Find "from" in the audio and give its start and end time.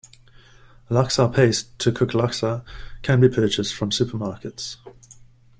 3.75-3.91